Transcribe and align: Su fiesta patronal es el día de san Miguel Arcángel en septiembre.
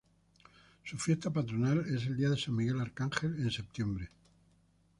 Su 0.83 0.97
fiesta 0.97 1.29
patronal 1.29 1.85
es 1.95 2.07
el 2.07 2.17
día 2.17 2.31
de 2.31 2.35
san 2.35 2.55
Miguel 2.55 2.79
Arcángel 2.81 3.39
en 3.39 3.51
septiembre. 3.51 4.09